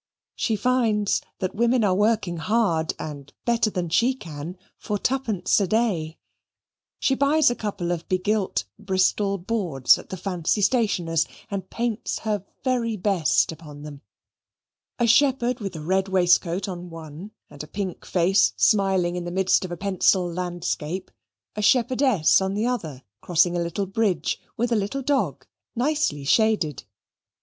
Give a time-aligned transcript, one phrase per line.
[0.35, 5.67] She finds that women are working hard, and better than she can, for twopence a
[5.67, 6.17] day.
[6.97, 12.43] She buys a couple of begilt Bristol boards at the Fancy Stationer's and paints her
[12.63, 14.01] very best upon them
[14.97, 19.29] a shepherd with a red waistcoat on one, and a pink face smiling in the
[19.31, 21.11] midst of a pencil landscape
[21.55, 25.45] a shepherdess on the other, crossing a little bridge, with a little dog,
[25.75, 26.85] nicely shaded.